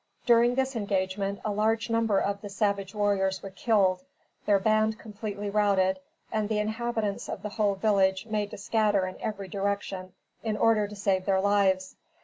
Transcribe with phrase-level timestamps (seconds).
[0.25, 4.01] During this engagement, a large number of the savage warriors were killed,
[4.47, 5.99] their band completely routed,
[6.31, 10.87] and the inhabitants of the whole village made to scatter in every direction in order
[10.87, 11.97] to save their lives.